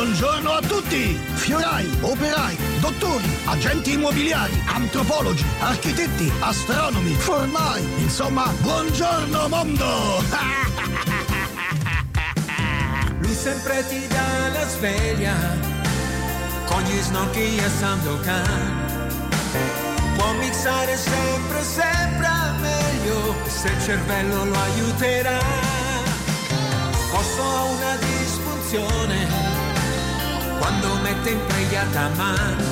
[0.00, 1.14] Buongiorno a tutti!
[1.34, 10.24] Fiorai, operai, dottori, agenti immobiliari, antropologi, architetti, astronomi, formai, insomma, buongiorno mondo!
[13.20, 15.36] Lui sempre ti dà la sveglia,
[16.64, 19.18] con gli snorchi e Sandokan.
[20.16, 22.28] Può mixare sempre, sempre
[22.58, 25.38] meglio, se il cervello lo aiuterà.
[27.10, 29.49] Posso una disfunzione
[30.60, 32.64] quando mette in preghiera impregnata mano.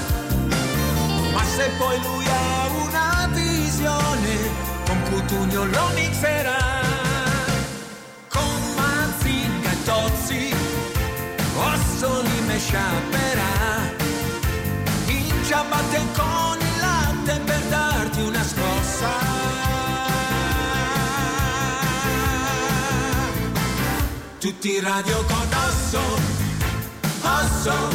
[1.33, 4.35] Ma se poi lui ha una visione,
[4.85, 6.63] con Cutugno lo mixerà.
[8.29, 10.55] Con Manzinga e Tozzi,
[11.57, 13.57] Osso li sciaperà.
[15.07, 19.37] In ciabatte con il latte per darti una scossa.
[24.39, 26.38] Tutti radio con osso
[27.59, 27.89] addosso.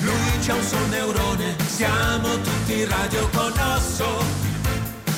[0.00, 4.24] Lui c'ha un sol neurone, siamo tutti radio con osso.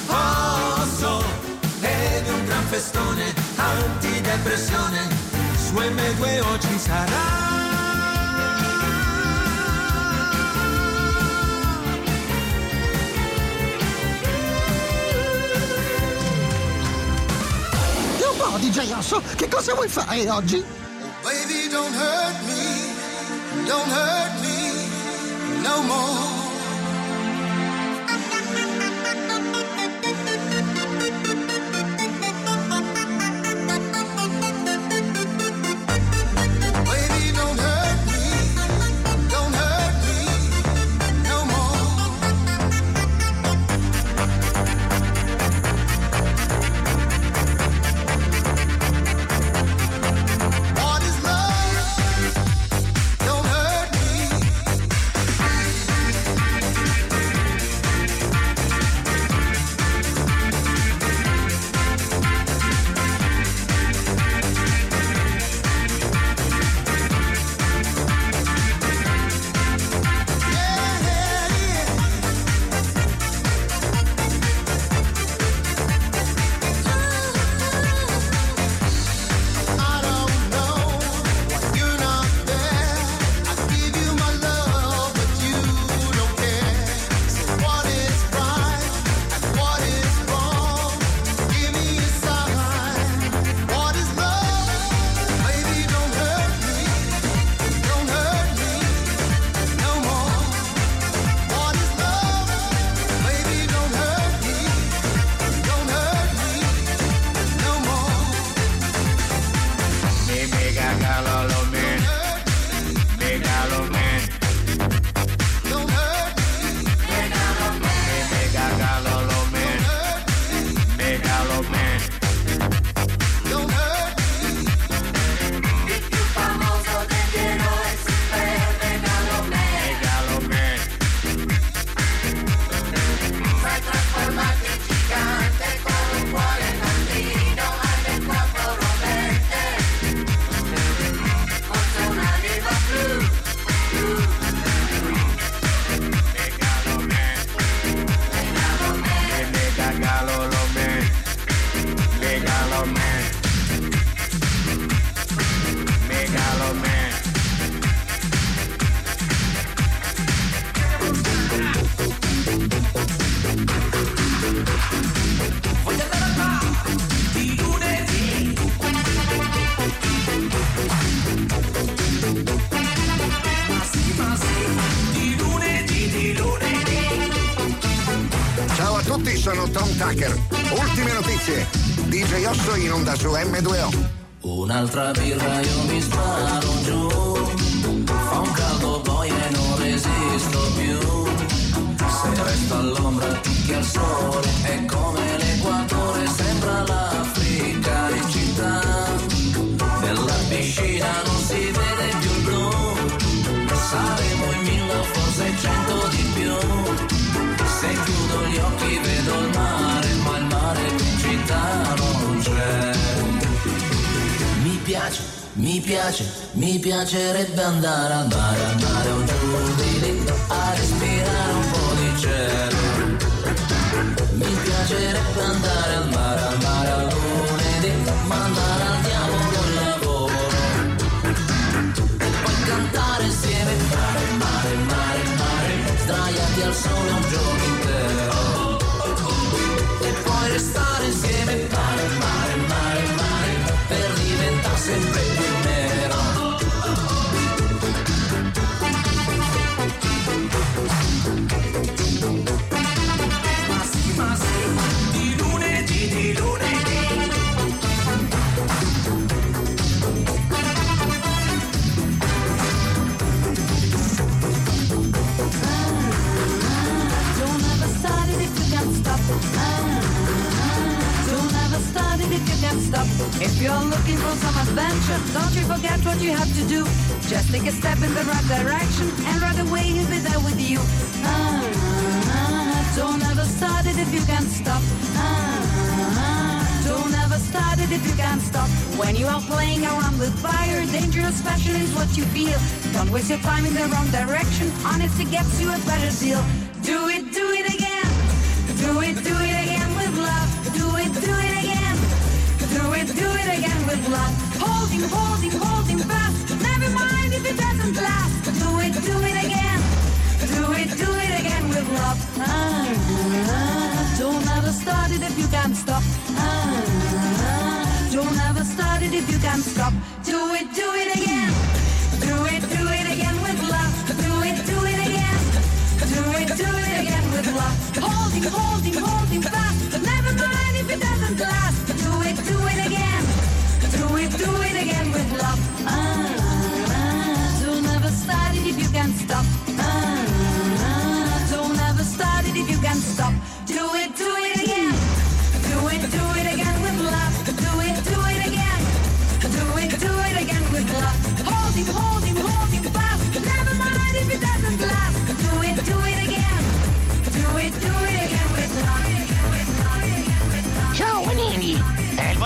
[0.07, 1.25] Osso,
[1.81, 5.09] bevi un gran festone, antidepressione,
[5.57, 7.47] su M2 oggi sarà.
[18.59, 20.57] DJ Osso, che cosa vuoi fare oggi?
[20.57, 21.69] Oh, baby,
[23.69, 26.28] Don't hurt me no more.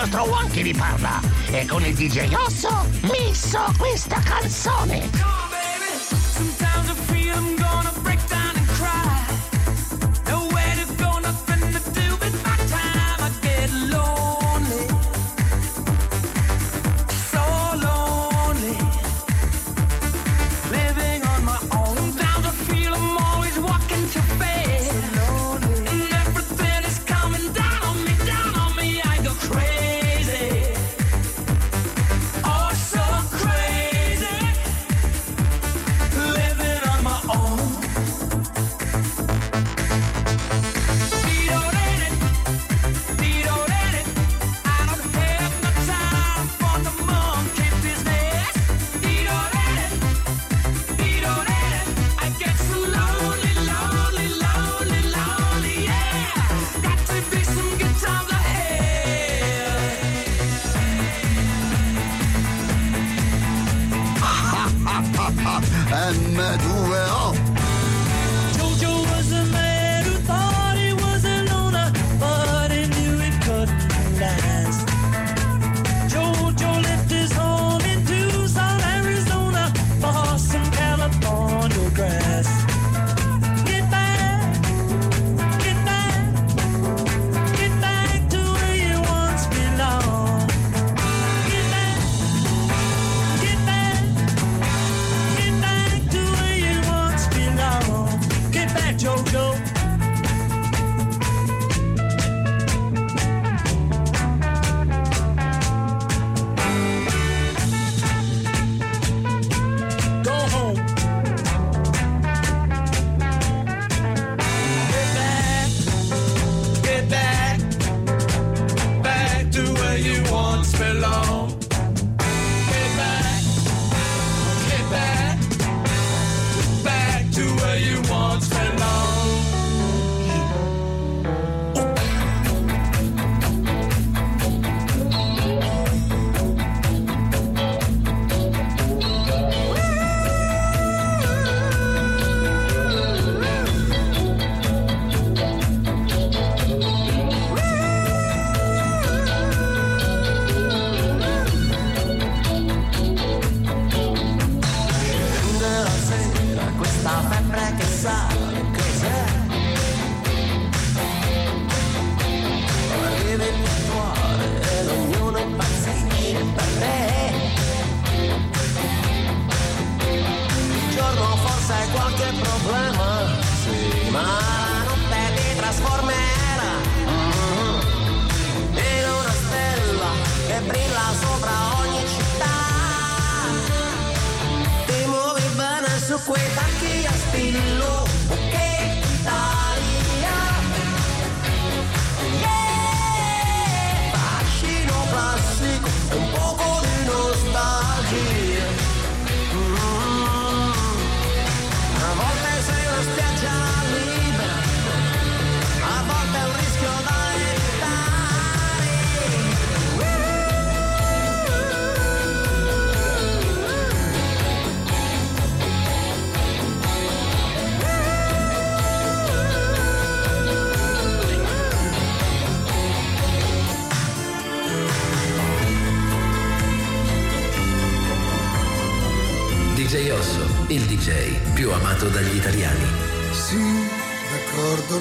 [0.03, 5.42] vostro Wonky vi parla e con il DJ Osso misso questa canzone.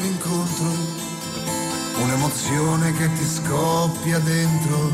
[0.03, 0.71] D'accordo l'incontro,
[2.03, 4.91] un'emozione che ti scoppia dentro,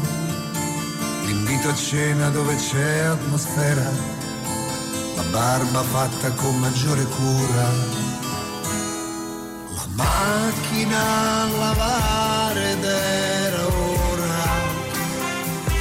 [1.25, 3.91] l'invito a cena dove c'è atmosfera,
[5.17, 7.69] la barba fatta con maggiore cura,
[9.75, 14.45] la macchina a lavare ed era ora,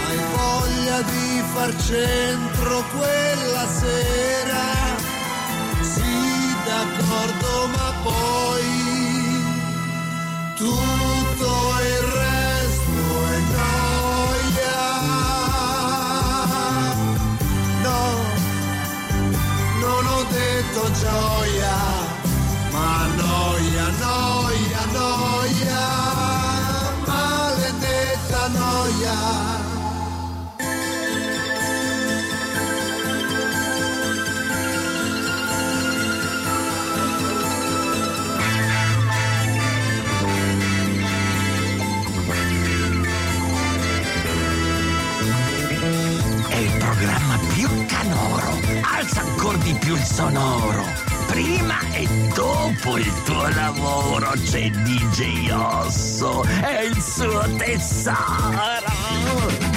[0.08, 4.66] hai voglia di far centro quella sera.
[5.82, 8.47] Sì d'accordo ma poi
[10.58, 11.07] Tú.
[49.08, 50.84] Alza ancora di più il sonoro.
[51.28, 58.76] Prima e dopo il tuo lavoro c'è DJ Osso e il suo tesoro.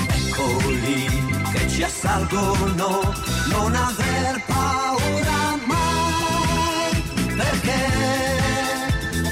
[0.07, 1.09] Eccoli
[1.53, 3.13] che ci assalgono,
[3.49, 7.03] non aver paura mai,
[7.35, 7.91] perché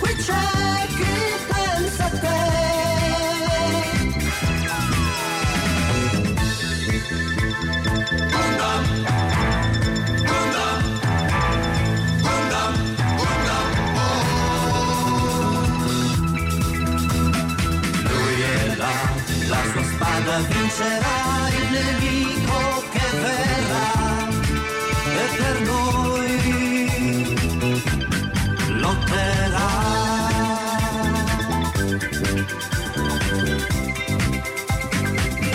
[0.01, 0.58] qui c'è
[20.79, 23.91] vincerà il nemico che verrà
[25.03, 26.31] e per noi
[28.79, 29.71] lotterà.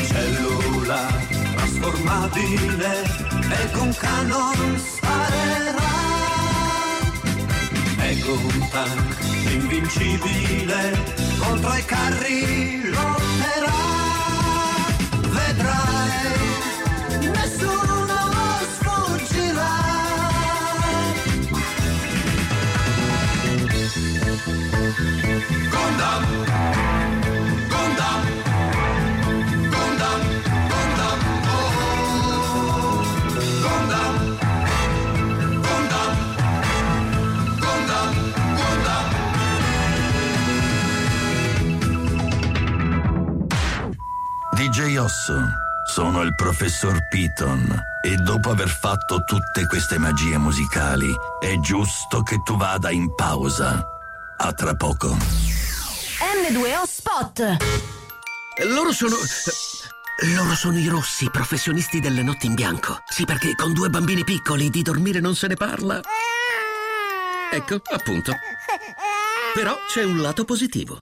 [0.07, 1.01] Cellula
[1.55, 2.93] trasformabile
[3.49, 5.95] e con canon sparerà
[7.97, 9.17] e con tank
[9.51, 10.81] invincibile
[11.39, 13.32] contro i carri lotterà.
[44.73, 45.39] DJ Osso,
[45.85, 52.41] sono il professor Piton e dopo aver fatto tutte queste magie musicali è giusto che
[52.43, 53.85] tu vada in pausa.
[54.37, 55.15] A tra poco.
[55.15, 57.57] N2O Spot!
[58.65, 59.15] Loro sono.
[60.35, 63.01] Loro sono i rossi, professionisti delle notti in bianco.
[63.09, 65.99] Sì, perché con due bambini piccoli di dormire non se ne parla.
[67.51, 68.33] Ecco, appunto.
[69.53, 70.99] Però c'è un lato positivo.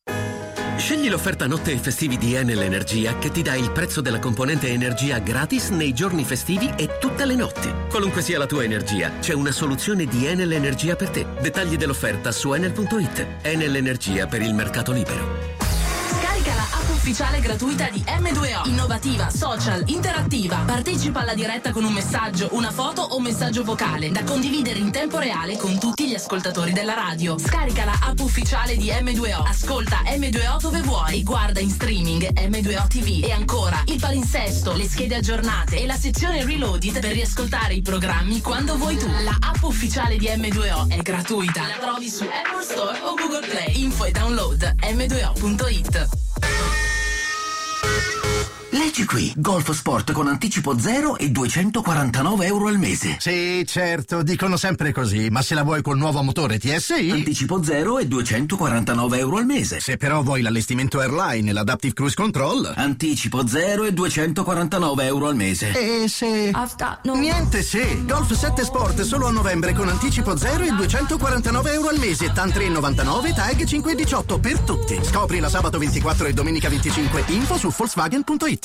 [0.81, 4.67] Scegli l'offerta notte e festivi di Enel Energia che ti dà il prezzo della componente
[4.69, 7.71] energia gratis nei giorni festivi e tutte le notti.
[7.87, 11.25] Qualunque sia la tua energia, c'è una soluzione di Enel Energia per te.
[11.39, 13.27] Dettagli dell'offerta su enel.it.
[13.43, 15.60] Enel Energia per il mercato libero.
[17.01, 18.67] Ufficiale gratuita di M2O.
[18.67, 20.57] Innovativa, social, interattiva.
[20.57, 25.17] Partecipa alla diretta con un messaggio, una foto o messaggio vocale da condividere in tempo
[25.17, 27.39] reale con tutti gli ascoltatori della radio.
[27.39, 29.47] Scarica la app ufficiale di M2O.
[29.47, 31.23] Ascolta M2O dove vuoi.
[31.23, 33.25] Guarda in streaming M2O TV.
[33.25, 38.41] E ancora il palinsesto, le schede aggiornate e la sezione reloaded per riascoltare i programmi
[38.41, 39.07] quando vuoi tu.
[39.23, 41.65] La app ufficiale di M2O è gratuita.
[41.65, 43.81] La trovi su Apple Store o Google Play.
[43.81, 46.90] Info e download m2o.it.
[48.73, 53.17] Leggi qui, Golf Sport con anticipo 0 e 249 euro al mese.
[53.19, 57.09] Sì, certo, dicono sempre così, ma se la vuoi col nuovo motore TSI...
[57.11, 59.81] Anticipo 0 e 249 euro al mese.
[59.81, 62.71] Se però vuoi l'allestimento Airline e l'Adaptive Cruise Control...
[62.73, 65.71] Anticipo 0 e 249 euro al mese.
[65.71, 66.51] E se...
[67.03, 68.05] Niente se!
[68.05, 72.49] Golf 7 Sport solo a novembre con anticipo 0 e 249 euro al mese, TAN
[72.49, 74.97] 3,99, TAG 5,18 per tutti.
[75.03, 77.25] Scopri la sabato 24 e domenica 25.
[77.27, 78.60] Info su Volkswagen.it.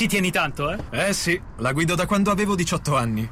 [0.00, 0.78] Ci tieni tanto, eh?
[1.08, 3.30] Eh sì, la guido da quando avevo 18 anni.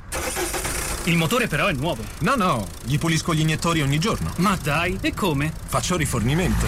[1.04, 2.02] Il motore però è nuovo.
[2.18, 4.30] No, no, gli pulisco gli iniettori ogni giorno.
[4.36, 5.50] Ma dai, e come?
[5.66, 6.66] Faccio rifornimento.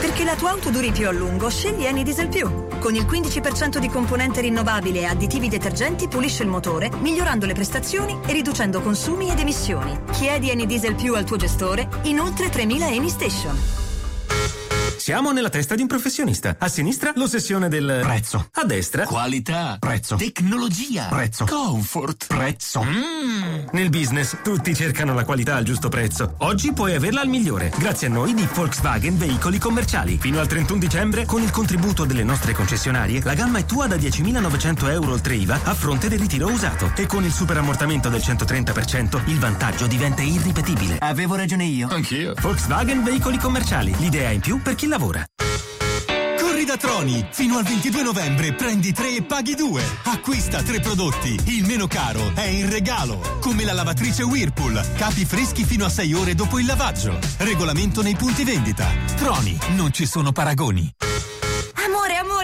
[0.00, 2.66] Perché la tua auto duri più a lungo, scegli Eni Diesel Più.
[2.78, 8.18] Con il 15% di componente rinnovabile e additivi detergenti pulisce il motore, migliorando le prestazioni
[8.26, 9.98] e riducendo consumi ed emissioni.
[10.10, 13.89] Chiedi Eni Diesel Più al tuo gestore in oltre 3000 Eni Station.
[15.10, 16.54] Siamo nella testa di un professionista.
[16.56, 18.48] A sinistra l'ossessione del prezzo.
[18.52, 19.76] A destra Qualità.
[19.80, 20.14] prezzo.
[20.14, 21.06] Tecnologia.
[21.06, 21.46] Prezzo.
[21.46, 22.28] Comfort.
[22.28, 22.84] Prezzo.
[22.84, 23.66] Mm.
[23.72, 26.34] Nel business tutti cercano la qualità al giusto prezzo.
[26.38, 30.16] Oggi puoi averla al migliore, grazie a noi di Volkswagen Veicoli Commerciali.
[30.16, 33.96] Fino al 31 dicembre, con il contributo delle nostre concessionarie, la gamma è tua da
[33.96, 36.92] 10.900 euro oltre IVA a fronte del ritiro usato.
[36.94, 40.98] E con il superammortamento del 130%, il vantaggio diventa irripetibile.
[41.00, 41.88] Avevo ragione io.
[41.88, 42.32] Anch'io.
[42.40, 43.92] Volkswagen Veicoli Commerciali.
[43.98, 44.98] L'idea in più per chi lavora.
[46.38, 47.26] Corri da Troni!
[47.30, 49.82] Fino al 22 novembre prendi 3 e paghi 2.
[50.04, 51.40] Acquista 3 prodotti.
[51.46, 53.38] Il meno caro è in regalo.
[53.40, 54.78] Come la lavatrice Whirlpool.
[54.96, 57.18] Capi freschi fino a 6 ore dopo il lavaggio.
[57.38, 58.86] Regolamento nei punti vendita.
[59.16, 60.92] Troni, non ci sono paragoni.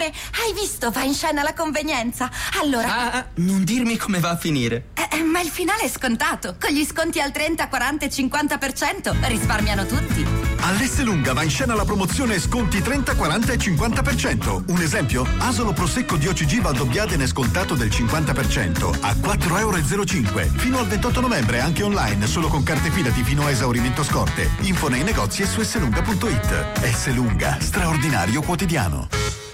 [0.07, 0.12] Amore,
[0.45, 0.90] hai visto?
[0.90, 2.31] Va in scena la convenienza.
[2.61, 3.12] Allora.
[3.12, 4.88] Ah, non dirmi come va a finire.
[4.95, 6.57] Eh, eh, ma il finale è scontato.
[6.61, 10.25] Con gli sconti al 30, 40 e 50% risparmiano tutti.
[10.61, 14.64] All'Esselunga va in scena la promozione sconti 30, 40 e 50%.
[14.69, 15.27] Un esempio?
[15.38, 20.51] Asolo Prosecco di OCG Valdobbiadene scontato del 50% a 4,05 euro.
[20.57, 24.51] Fino al 28 novembre anche online, solo con carte fidati fino a esaurimento scorte.
[24.61, 26.83] Info nei negozi e su esselunga.it.
[26.83, 29.46] Esselunga, straordinario quotidiano.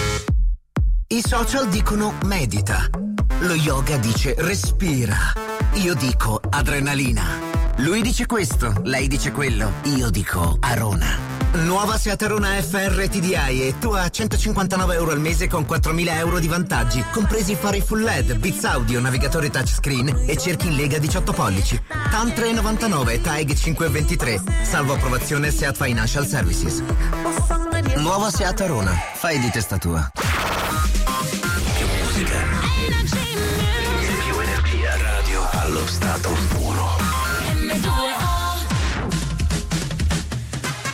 [1.12, 2.88] I social dicono medita.
[3.40, 5.34] Lo yoga dice respira.
[5.74, 7.22] Io dico adrenalina.
[7.80, 9.72] Lui dice questo, lei dice quello.
[9.82, 11.14] Io dico Arona.
[11.66, 16.38] Nuova Seat Arona FR TDI e tu a 159 euro al mese con 4.000 euro
[16.38, 21.30] di vantaggi, compresi fari full LED, bits audio, navigatore touchscreen e cerchi in lega 18
[21.34, 21.78] pollici.
[22.10, 24.42] TAN 3,99 TAG 523.
[24.62, 26.82] Salvo approvazione Seat Financial Services.
[27.96, 28.96] Nuova Seat Arona.
[29.12, 30.10] Fai di testa tua.
[36.02, 36.96] Stato puro.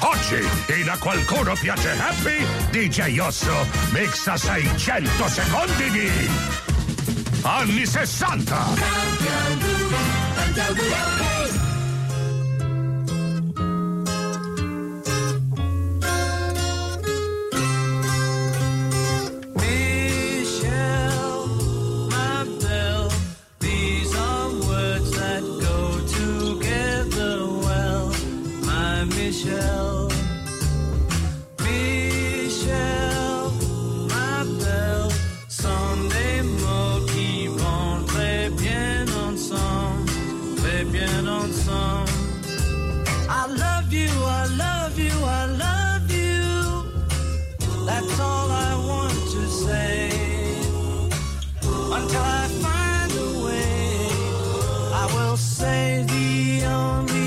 [0.01, 0.47] Oggi,
[0.81, 6.11] in A Qualcuno Piace Happy, DJ Osso mixa 600 secondi di
[7.43, 8.67] anni 60.
[10.59, 11.38] Michelle,
[55.09, 57.18] I will say the only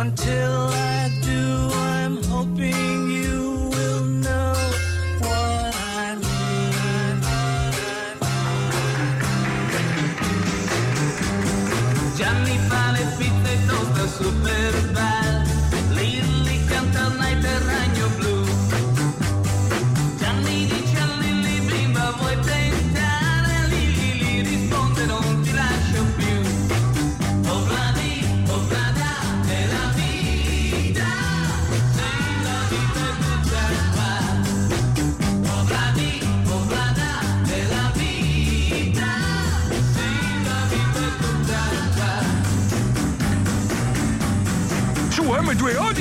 [0.00, 0.69] Until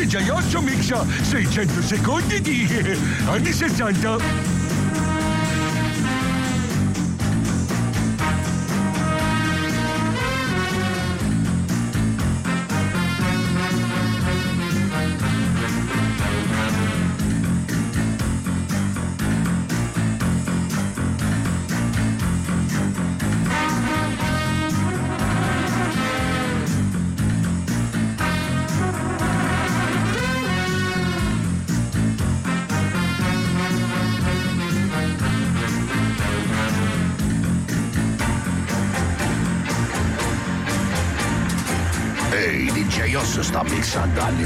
[0.10, 2.68] M2O DJ Osso mixa 600 secondi di
[3.28, 4.49] anni 60.
[43.40, 44.46] DJ Osso sta mixando anni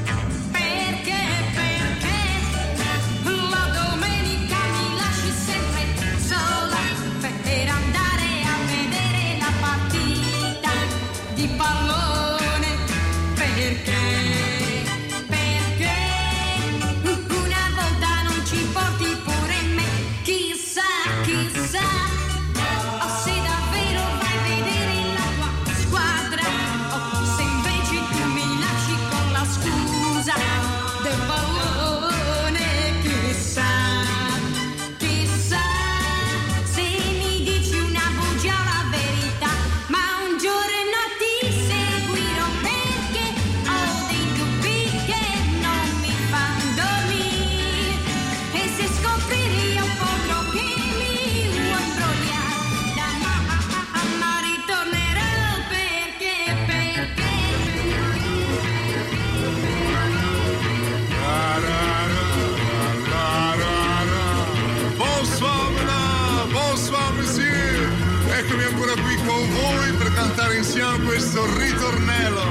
[71.21, 72.41] questo ritornello.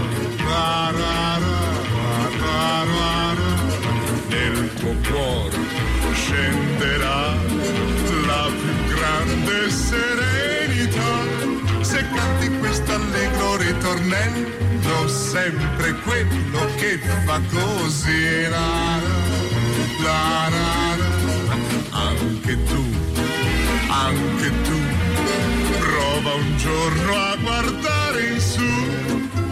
[0.47, 1.59] Ra, ra, ra,
[2.39, 3.55] ra, ra, ra.
[4.29, 5.59] Nel tuo cuore
[6.13, 7.35] scenderà
[8.27, 11.13] la più grande serenità.
[11.81, 18.45] Se canti questo allegro ritornello, sempre quello che fa così.
[18.45, 19.19] Ra, ra,
[20.05, 21.09] la, ra, ra.
[22.07, 22.85] Anche tu,
[23.89, 24.80] anche tu,
[26.21, 28.63] prova un giorno a guardare in su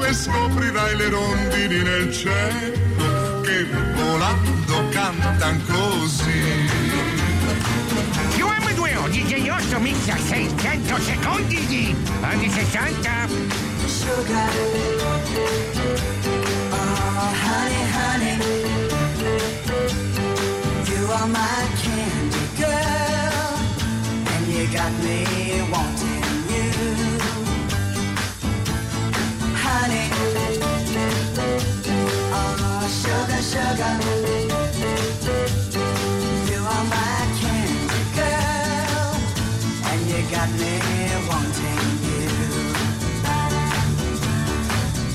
[0.01, 6.67] e scoprirai le rondini nel cielo che volando cantan così.
[8.35, 13.29] Più M2O DJ Osso mixa 600 secondi di anni 60.
[13.87, 14.51] Sugar.
[16.71, 18.37] Oh, honey, honey.
[20.85, 23.57] You are my candy girl.
[24.27, 25.98] And you got me wanting
[29.81, 30.11] Honey.
[32.35, 33.95] Oh, sugar, sugar.
[36.51, 39.09] You are my candy girl.
[39.89, 40.75] And you got me
[41.31, 42.27] wanting you.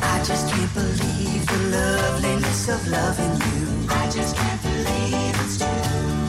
[0.01, 3.67] I just can't believe the loveliness of loving you.
[3.89, 6.23] I just can't believe it's true.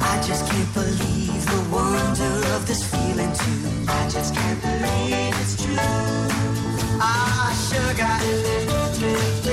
[0.00, 3.84] I just can't believe the wonder of this feeling too.
[3.88, 6.27] I just can't believe it's true.
[7.00, 9.47] Ah, sugar.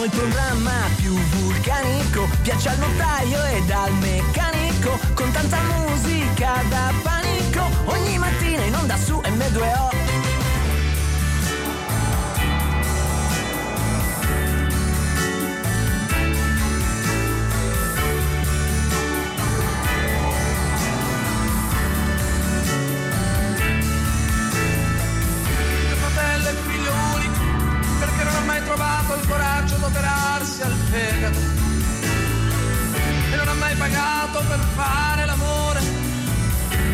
[0.00, 5.69] Siamo il programma più vulcanico, piace al notaio ed al meccanico, con tanta
[33.70, 35.80] mai pagato per fare l'amore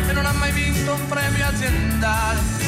[0.07, 2.66] e non ha mai vinto un premio aziendale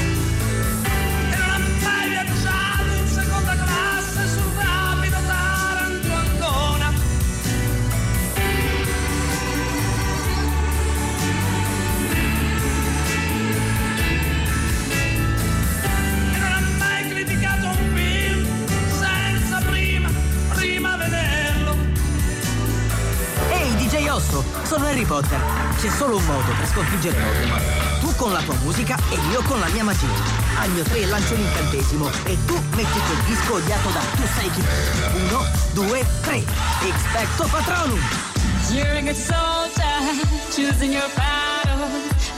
[24.19, 25.39] Osso, sono Harry Potter.
[25.79, 27.99] C'è solo un modo per sconfiggere Voldemort.
[28.01, 30.07] Tu con la tua musica e io con la mia magia.
[30.57, 34.63] Al mio 3 lancio l'incantesimo e tu metti quel disco odiato da tu sai chi.
[35.23, 36.43] Uno, due, tre.
[36.83, 37.99] Expecto Patronum!
[38.71, 39.95] You're a good soldier,
[40.51, 41.87] choosing your battle.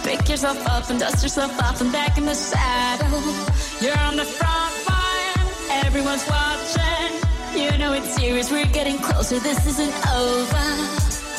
[0.03, 3.21] Pick yourself up and dust yourself off and back in the saddle.
[3.81, 5.47] You're on the front line,
[5.83, 7.20] everyone's watching.
[7.55, 10.67] You know it's serious, we're getting closer, this isn't over.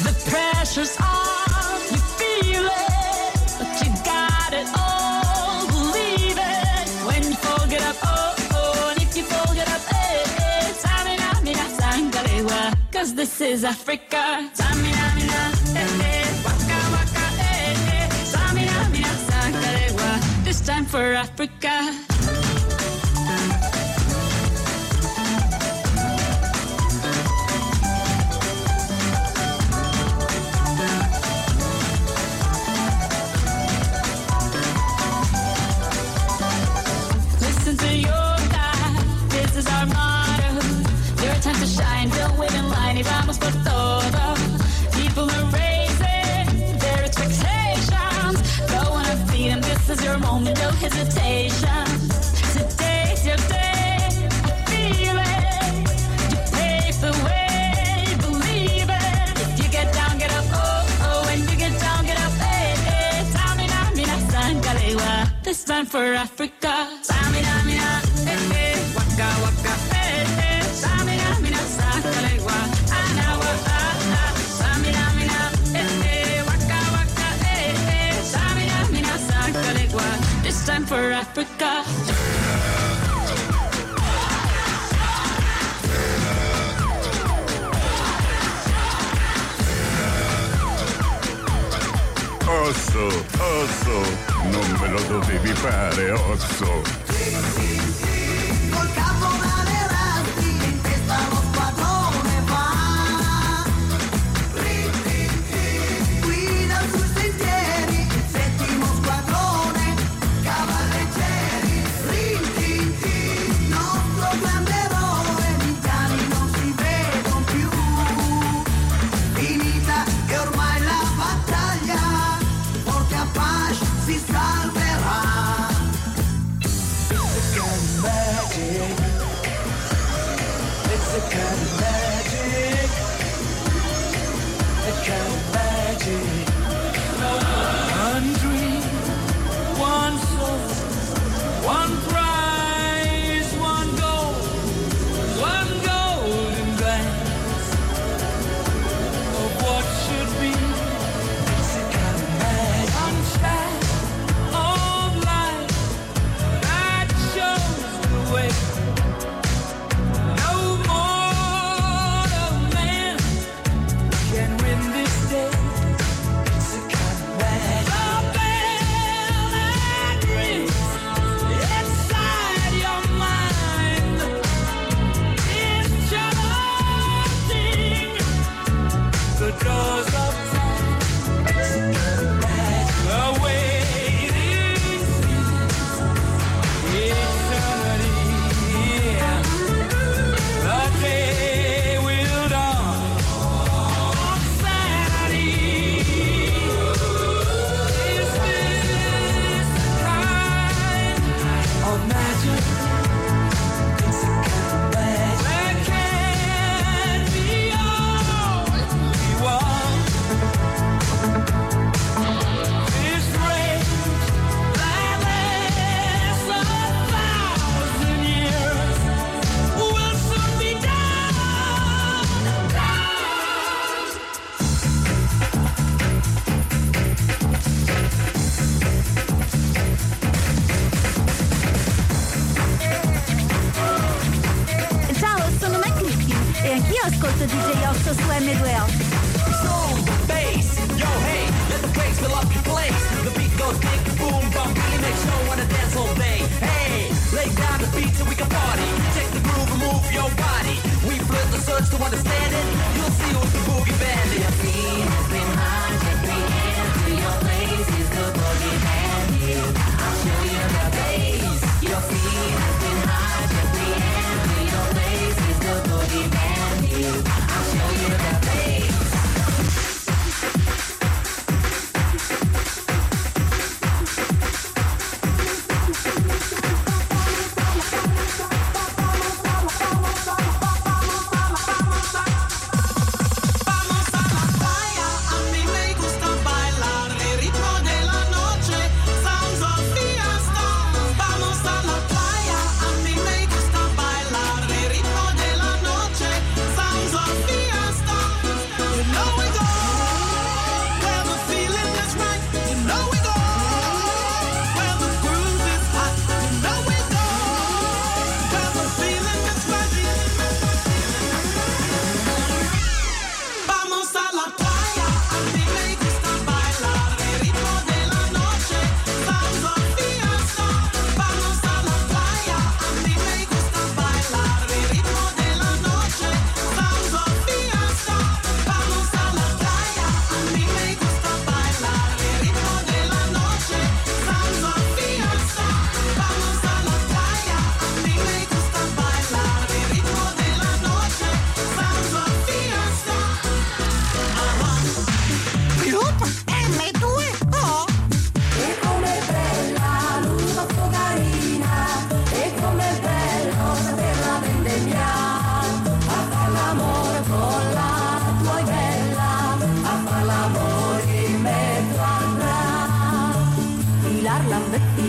[0.06, 6.88] The pressure's on, you feel it, but you got it all, believe it.
[7.08, 10.72] When you fold it up, oh, oh, and if you fold it up, eh, eh,
[10.82, 14.50] Samina, mina, sangalewa, cause this is Africa.
[14.54, 15.42] Samina, mina,
[15.80, 22.11] eh, eh, waka, waka, eh, eh, Samina, mina, sangalewa, this time for Africa.
[65.82, 66.86] This for Africa.
[67.02, 67.90] Samina, mina,
[68.30, 68.94] eh, eh.
[68.94, 70.62] Waka, waka, eh, eh.
[70.82, 72.58] Samina, mina, sangalewa.
[72.98, 74.32] Anawa, ah, ah.
[74.58, 75.40] Samina, mina,
[75.74, 76.42] eh, eh.
[76.46, 78.14] Waka, waka, eh, eh.
[78.32, 80.06] Samina, mina, sangalewa.
[80.44, 81.84] This time for Africa.
[92.48, 93.06] Osso,
[93.40, 94.21] osso,
[94.52, 97.11] non me lo dovevi fare, osso.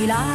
[0.03, 0.32] 未来。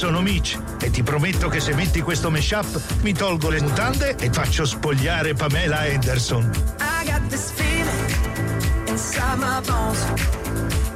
[0.00, 4.30] sono Mitch e ti prometto che se metti questo mashup mi tolgo le mutande e
[4.32, 6.50] faccio spogliare Pamela Anderson.
[6.80, 10.02] I got this feeling inside my bones.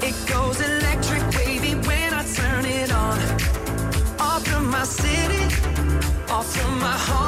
[0.00, 3.18] It goes electric wavy when I turn it on.
[4.20, 5.52] Off from my city,
[6.30, 7.24] off from my home.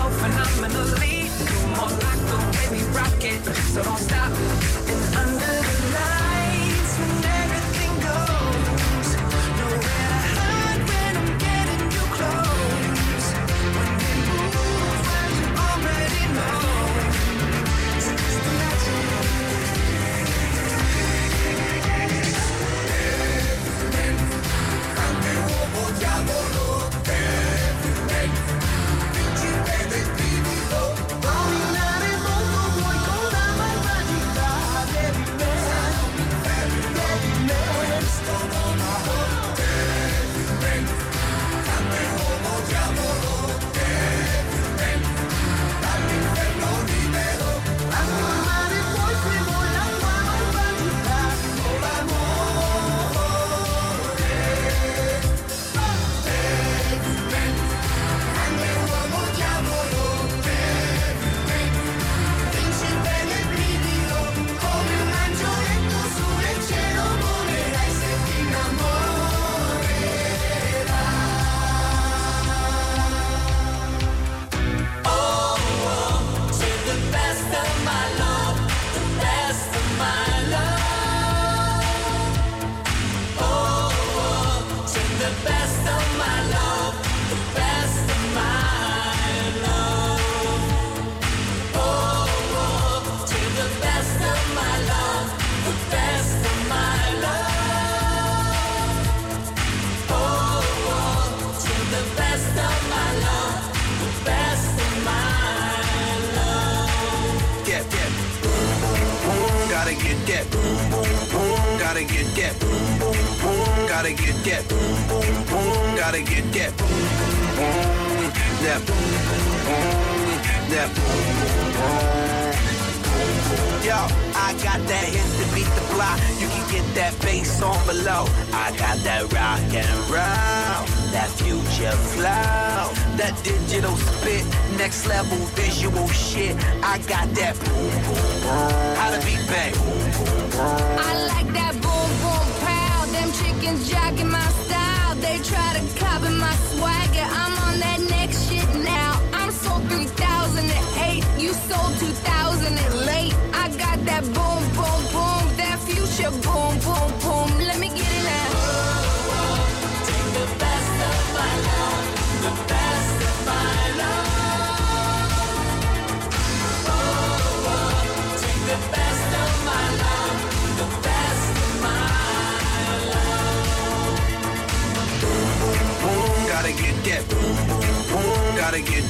[0.00, 1.28] so phenomenally.
[1.38, 4.32] You're more like the way we rock it, so don't stop.
[4.92, 6.19] And under the light.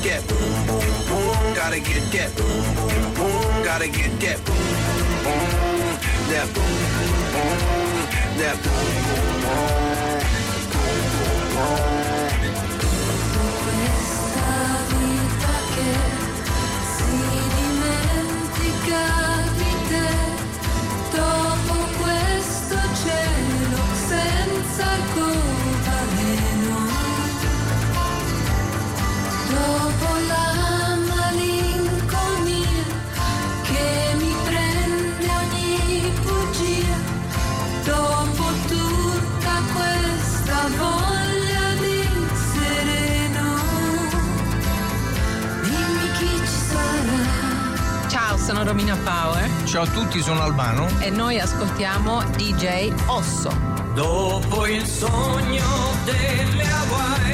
[0.03, 1.55] boom boom.
[1.55, 3.65] Gotta get that boom boom boom.
[3.65, 4.57] Gotta get that boom
[5.25, 5.99] boom.
[6.31, 7.59] That boom boom.
[8.39, 9.71] That boom boom boom.
[10.73, 12.21] Boom boom boom.
[48.51, 49.45] sono Romina Power.
[49.45, 49.65] Eh.
[49.65, 50.89] Ciao a tutti, sono Albano.
[50.99, 53.49] E noi ascoltiamo DJ Osso.
[53.95, 55.63] Dopo il sogno
[56.05, 57.30] delle Hawaii.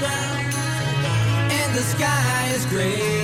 [0.00, 3.23] down, and the sky is gray.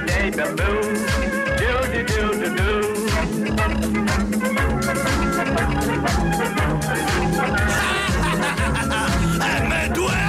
[0.00, 0.94] the day balloon.
[1.60, 2.70] Do do do do do.
[9.80, 10.28] M2A!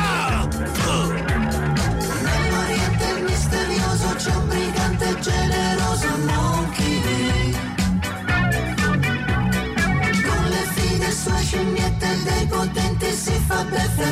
[3.00, 6.08] Nel misterioso c'è un brigante generoso,
[10.26, 14.12] Con le fine sue scimmiette dei potenti si fa beffe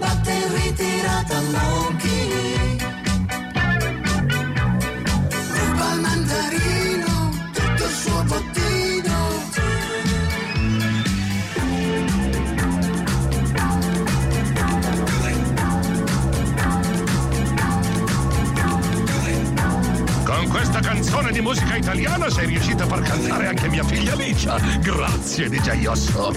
[20.61, 24.59] questa canzone di musica italiana sei riuscita a far cantare anche mia figlia Licia.
[24.79, 26.31] Grazie, DJ Osso.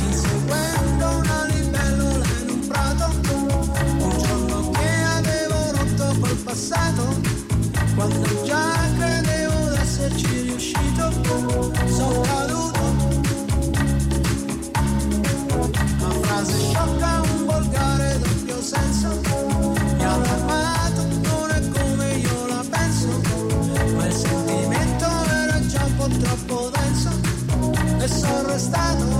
[0.00, 3.08] Inseguendo una libellula in un prato,
[3.98, 7.20] un giorno che avevo rotto col passato,
[7.94, 11.12] quando già credevo d'esserci riuscito,
[11.86, 12.80] sono caduto.
[16.00, 19.20] Una frase sciocca, un volgare doppio senso,
[19.96, 20.87] mi ha fermato.
[28.58, 29.17] estado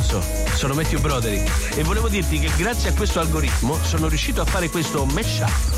[0.00, 0.22] Curioso,
[0.54, 1.76] sono Matthew Broderick.
[1.76, 5.69] E volevo dirti che grazie a questo algoritmo sono riuscito a fare questo mashup.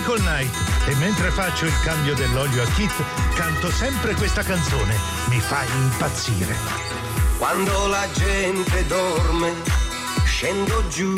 [0.00, 2.90] Michael Knight e mentre faccio il cambio dell'olio a Kit
[3.34, 4.96] canto sempre questa canzone,
[5.26, 6.56] mi fa impazzire.
[7.36, 9.52] Quando la gente dorme
[10.24, 11.12] scendo giù,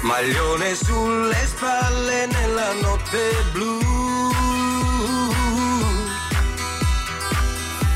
[0.00, 3.78] maglione sulle spalle nella notte blu.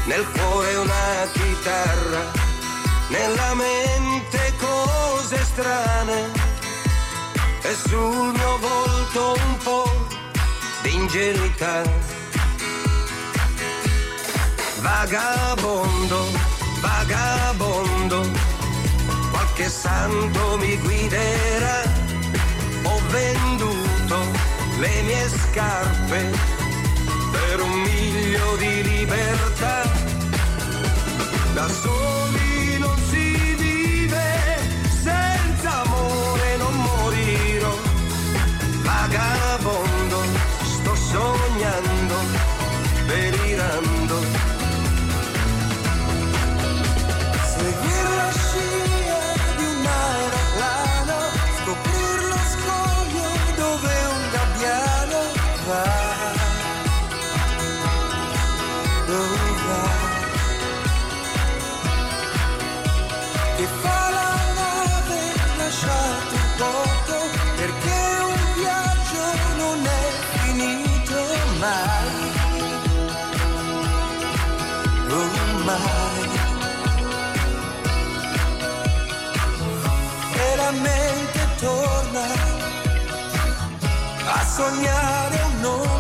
[0.05, 2.31] Nel cuore una chitarra,
[3.09, 6.38] nella mente cose strane
[7.69, 10.07] e sul mio volto un po'
[10.83, 11.83] di ingenuità.
[14.81, 16.21] Vagabondo,
[16.81, 18.27] vagabondo,
[19.31, 21.83] qualche santo mi guiderà.
[22.85, 24.19] Ho venduto
[24.79, 26.21] le mie scarpe
[27.33, 29.83] per un miglio di libertà.
[31.53, 32.58] Da soli
[84.59, 85.98] sonhar eu não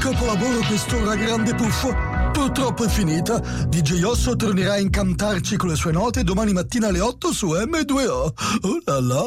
[0.00, 1.94] capolavoro quest'ora grande puffo.
[2.32, 3.38] Purtroppo è finita.
[3.38, 8.32] DJ Osso tornerà a incantarci con le sue note domani mattina alle 8 su M2O.
[8.62, 9.18] Oh là là.